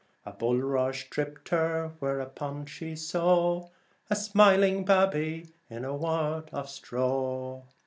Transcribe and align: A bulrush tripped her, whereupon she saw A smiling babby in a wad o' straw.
A 0.25 0.31
bulrush 0.31 1.11
tripped 1.11 1.49
her, 1.49 1.91
whereupon 1.99 2.65
she 2.65 2.95
saw 2.95 3.69
A 4.09 4.15
smiling 4.15 4.83
babby 4.83 5.49
in 5.69 5.85
a 5.85 5.93
wad 5.95 6.49
o' 6.53 6.65
straw. 6.65 7.61